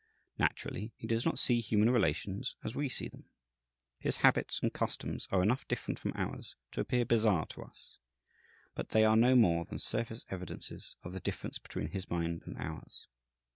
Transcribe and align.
Naturally 0.39 0.93
he 0.97 1.05
does 1.05 1.27
not 1.27 1.37
see 1.37 1.61
human 1.61 1.91
relations 1.91 2.55
as 2.63 2.75
we 2.75 2.89
see 2.89 3.07
them. 3.07 3.25
His 3.99 4.17
habits 4.25 4.59
and 4.63 4.73
customs 4.73 5.27
are 5.29 5.43
enough 5.43 5.67
different 5.67 5.99
from 5.99 6.13
ours 6.15 6.55
to 6.71 6.81
appear 6.81 7.05
bizarre 7.05 7.45
to 7.49 7.61
us; 7.61 7.99
but 8.73 8.89
they 8.89 9.05
are 9.05 9.15
no 9.15 9.35
more 9.35 9.63
than 9.63 9.77
surface 9.77 10.25
evidences 10.31 10.95
of 11.03 11.13
the 11.13 11.19
difference 11.19 11.59
between 11.59 11.89
his 11.89 12.09
mind 12.09 12.41
and 12.47 12.57
ours. 12.57 13.09